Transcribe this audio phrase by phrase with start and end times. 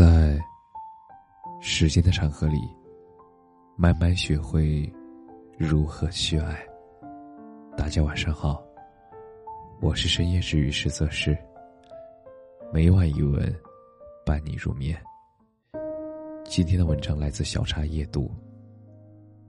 [0.00, 0.40] 在
[1.60, 2.58] 时间的长河里，
[3.76, 4.90] 慢慢学会
[5.58, 6.58] 如何去爱。
[7.76, 8.64] 大家晚上好，
[9.78, 11.36] 我是深夜治愈师泽师。
[12.72, 13.54] 每晚一文，
[14.24, 14.98] 伴你入眠。
[16.46, 18.32] 今天的文章来自小茶夜读。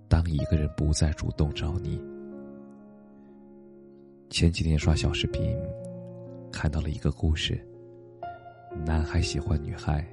[0.10, 1.98] 当一个人不再主动找你，
[4.30, 5.58] 前几天刷小视频，
[6.52, 7.66] 看到了一个故事。
[8.86, 10.06] 男孩喜欢女孩。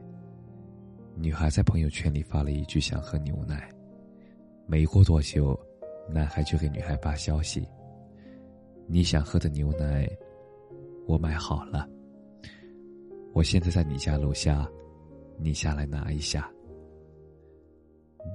[1.20, 3.68] 女孩在朋友圈里发了一句想喝牛奶，
[4.68, 5.58] 没过多久，
[6.08, 7.66] 男孩就给女孩发消息
[8.86, 10.08] ：“你想喝的牛奶，
[11.08, 11.88] 我买好了。
[13.32, 14.64] 我现在在你家楼下，
[15.38, 16.48] 你下来拿一下。”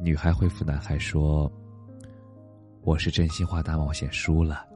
[0.03, 1.49] 女孩回复男孩说
[2.83, 4.67] ：“我是真心话大冒险输了，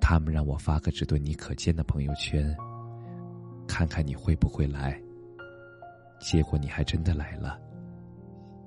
[0.00, 2.52] 他们让我发个只对你可见的朋友圈，
[3.68, 5.00] 看看你会不会来。”
[6.18, 7.58] 结果你还真的来了，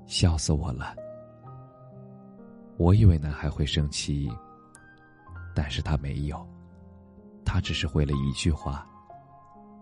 [0.06, 0.96] 笑死我了。
[2.78, 4.32] 我以为男孩会生气，
[5.54, 6.48] 但是他没有，
[7.46, 8.88] 他只是回了一句话：“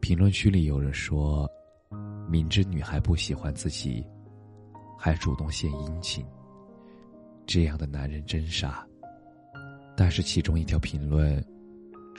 [0.00, 1.48] 评论区里有人说
[2.26, 4.04] ：“明知女孩不喜欢自己，
[4.98, 6.26] 还主动献殷勤，
[7.46, 8.84] 这样的男人真傻。”
[9.96, 11.44] 但是其中一条评论，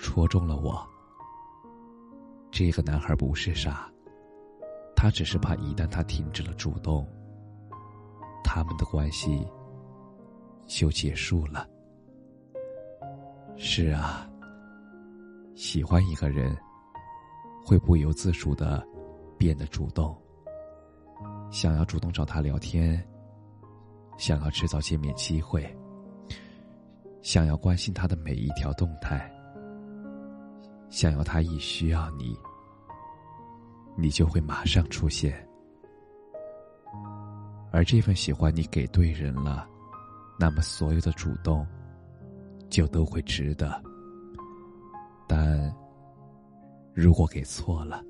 [0.02, 0.86] 戳中了我。
[2.50, 3.90] 这个男孩不是傻，
[4.96, 7.08] 他只是怕一旦他停止了主动，
[8.44, 9.48] 他们的关系
[10.66, 11.70] 就结束了。
[13.56, 14.28] 是啊，
[15.56, 16.58] 喜欢一个人，
[17.64, 18.86] 会不由自主的
[19.38, 20.20] 变得主动，
[21.52, 23.08] 想要主动找他聊天，
[24.18, 25.64] 想要制造见面机会。
[27.22, 29.32] 想要关心他的每一条动态，
[30.92, 32.38] 想要他一需要你，
[33.96, 35.48] 你就会马上出现。
[37.72, 39.66] 而这份喜欢你给对人了，
[40.38, 41.66] 那么所有的主动
[42.70, 43.82] 就都会值得。
[45.28, 45.74] 但
[46.94, 48.04] 如果给错了，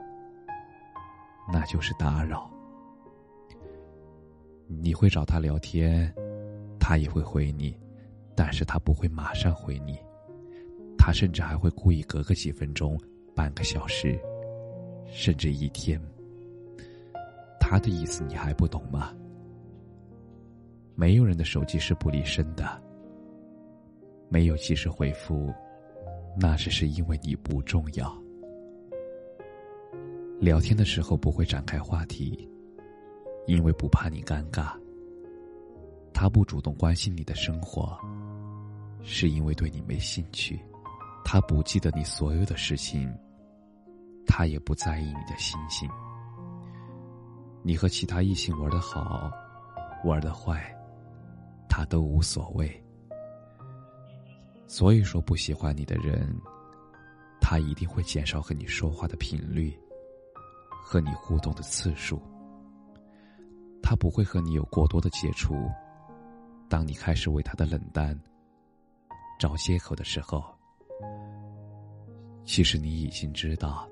[1.54, 2.50] 那就是打扰。
[4.68, 6.12] 你会找他聊天，
[6.80, 7.80] 他也会回你。
[8.36, 10.00] 但是他不会马上回你，
[11.04, 12.96] 他甚至还会故意隔个几分钟、
[13.36, 14.20] 半个小时，
[15.12, 16.00] 甚至一天。
[17.60, 19.12] 他的意思你还不懂吗？
[20.94, 22.80] 没有人的手机是不离身的，
[24.30, 25.52] 没有及时回复，
[26.40, 28.16] 那只是因为你不重要。
[30.40, 32.48] 聊天的时候不会展开话题，
[33.48, 34.72] 因为不怕你尴尬。
[36.14, 37.98] 他不主动关心你的生活。
[39.04, 40.60] 是因为对你没兴趣，
[41.24, 43.14] 他不记得你所有的事情，
[44.28, 45.90] 他也不在意你的心情。
[47.64, 49.32] 你和其他异性玩的好，
[50.04, 50.76] 玩的坏，
[51.70, 52.84] 他都无所谓。
[54.68, 56.36] 所以说，不喜欢你的人，
[57.40, 59.78] 他一定会减少和你说话的频率，
[60.84, 62.22] 和你互动的次数。
[63.84, 65.70] 他不会和你有过多的接触。
[66.70, 68.20] 当你开始为他的冷淡。
[69.40, 70.44] 找借口的时候，
[72.44, 73.90] 其实你已经知道，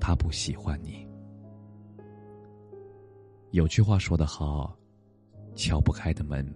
[0.00, 1.06] 他不喜欢你。
[3.50, 4.76] 有句话说得好，
[5.54, 6.46] 敲不开的门，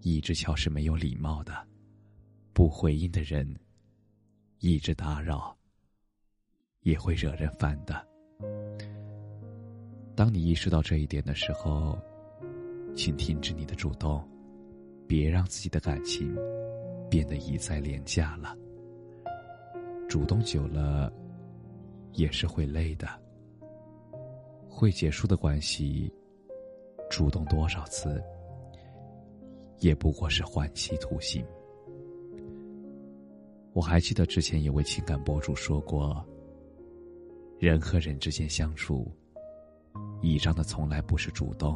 [0.00, 1.52] 一直敲是没有礼貌的；
[2.52, 3.56] 不回应的人，
[4.58, 5.56] 一直打扰，
[6.80, 8.06] 也会惹人烦的。
[10.14, 11.98] 当你意识到这一点的时候，
[12.94, 14.26] 请停止你的主动。
[15.08, 16.34] 别让自己的感情
[17.10, 18.56] 变得一再廉价了。
[20.12, 21.10] 主动久了，
[22.12, 23.08] 也是会累的。
[24.68, 26.12] 会结束的关系，
[27.08, 28.22] 主动多少次，
[29.78, 31.42] 也不过是换妻图形。
[33.72, 36.22] 我还记得之前有位情感博主说过，
[37.58, 39.10] 人和人之间相处，
[40.20, 41.74] 倚仗的从来不是主动。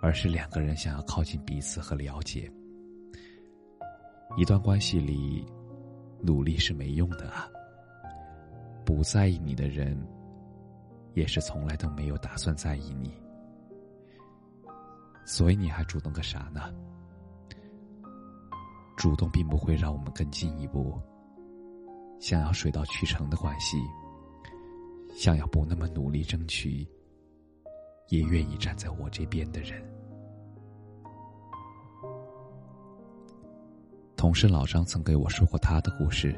[0.00, 2.50] 而是两个人想要靠近彼此和了解。
[4.38, 5.44] 一段关系里，
[6.20, 7.48] 努力是没用的啊。
[8.84, 9.96] 不在意你的人，
[11.14, 13.12] 也是从来都没有打算在意你。
[15.26, 16.72] 所以你还主动个啥呢？
[18.96, 20.98] 主动并不会让我们更进一步。
[22.18, 23.76] 想要水到渠成的关系，
[25.14, 26.86] 想要不那么努力争取。
[28.08, 29.97] 也愿意站在我这边的人。
[34.18, 36.34] 同事老张曾给我说过他的故事。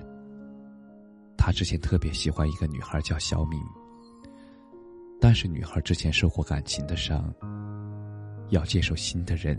[1.35, 3.59] 他之前特别喜欢一个女孩，叫小敏。
[5.19, 7.35] 但是女孩之前受过感情的伤，
[8.51, 9.59] 要接受新的人，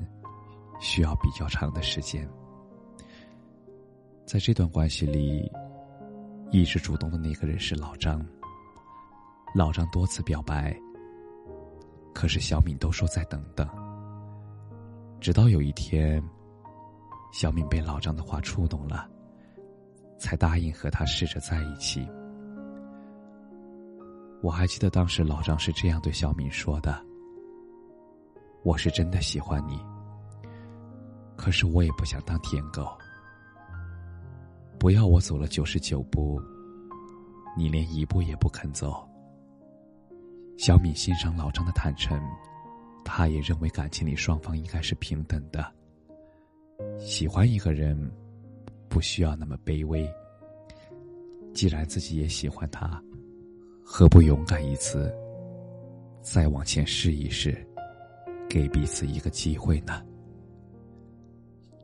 [0.79, 2.29] 需要比较长的时间。
[4.23, 5.51] 在这段关系里，
[6.51, 8.23] 一直主动的那个人是老张。
[9.55, 10.79] 老张多次表白，
[12.13, 13.67] 可是小敏都说再等等。
[15.19, 16.23] 直到有一天，
[17.31, 19.09] 小敏被老张的话触动了。
[20.21, 22.07] 才答应和他试着在一起。
[24.43, 27.03] 我还记得当时老张是这样对小敏说的
[28.63, 29.83] ：“我是真的喜欢你，
[31.35, 32.87] 可是我也不想当舔狗。
[34.77, 36.39] 不要我走了九十九步，
[37.57, 39.03] 你连一步也不肯走。”
[40.55, 42.21] 小敏欣赏老张的坦诚，
[43.03, 45.73] 他也认为感情里双方应该是平等的。
[46.99, 47.97] 喜欢一个人。
[48.91, 50.05] 不需要那么卑微。
[51.53, 53.01] 既然自己也喜欢他，
[53.85, 55.09] 何不勇敢一次，
[56.21, 57.65] 再往前试一试，
[58.49, 60.05] 给彼此一个机会呢？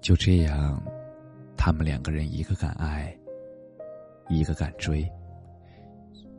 [0.01, 0.83] 就这样，
[1.55, 3.17] 他们两个人一个敢爱，
[4.27, 5.09] 一个敢追，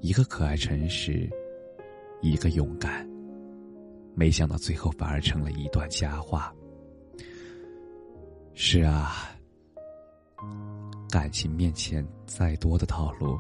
[0.02, 1.30] 一个可爱诚实，
[2.20, 3.08] 一个勇敢。
[4.14, 6.54] 没想到最后反而成了一段佳话。
[8.60, 9.12] 是啊。
[11.08, 13.38] 感情面前，再多的套路，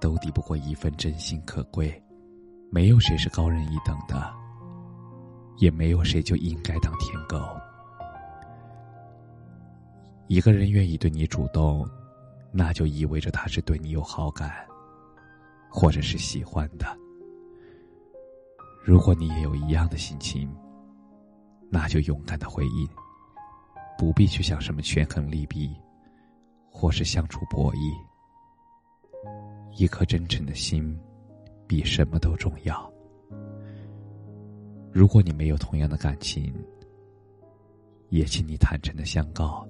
[0.00, 2.02] 都抵不过一份真心可贵。
[2.68, 4.34] 没有谁是高人一等的，
[5.58, 7.38] 也没有谁就应该当舔狗。
[10.26, 11.88] 一个人愿意对你主动，
[12.50, 14.50] 那就意味着他是对你有好感，
[15.70, 16.98] 或者是喜欢的。
[18.82, 20.52] 如果你也有一样的心情，
[21.70, 22.88] 那就勇敢的回应，
[23.98, 25.74] 不必去想什么权衡利弊。
[26.74, 27.94] 或是相处博弈，
[29.76, 30.98] 一颗真诚的心，
[31.66, 32.90] 比什么都重要。
[34.90, 36.50] 如果你没有同样的感情，
[38.08, 39.68] 也请你坦诚的相告，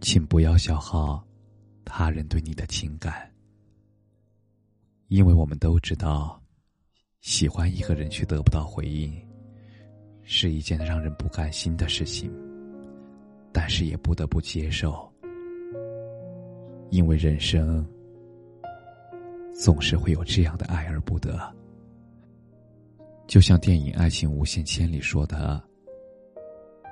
[0.00, 1.26] 请不要消耗
[1.84, 3.28] 他人对你的情感，
[5.08, 6.40] 因为我们都知道，
[7.20, 9.12] 喜欢一个人却得不到回应，
[10.22, 12.32] 是一件让人不甘心的事情，
[13.52, 15.08] 但是也不得不接受。
[16.90, 17.86] 因为人生
[19.54, 21.38] 总是会有这样的爱而不得，
[23.26, 25.62] 就像电影《爱情无限千里》说的：“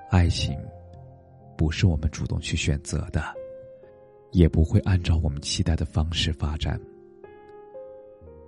[0.09, 0.59] 爱情
[1.57, 3.23] 不是我们主动去选择的，
[4.33, 6.81] 也不会按照我们期待的方式发展。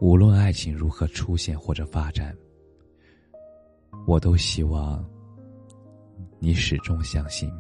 [0.01, 2.35] 无论爱情如何出现或者发展，
[4.07, 5.05] 我都希望
[6.39, 7.53] 你始终相信，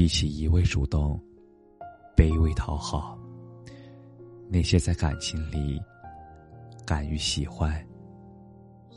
[0.00, 1.20] 比起一味主动。”
[2.16, 3.18] 卑微讨好，
[4.48, 5.78] 那些在感情里
[6.86, 7.86] 敢于喜欢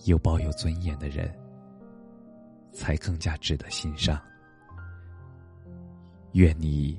[0.05, 1.29] 又抱有尊严的人，
[2.71, 4.17] 才更加值得欣赏。
[6.31, 6.97] 愿你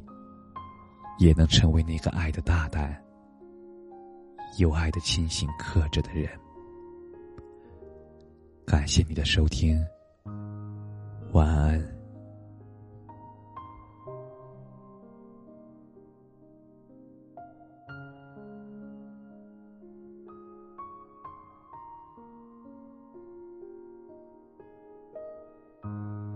[1.18, 3.02] 也能成为那个爱的大胆、
[4.58, 6.28] 有爱的清醒、克制的人。
[8.66, 9.82] 感谢你的收听，
[11.32, 11.93] 晚安。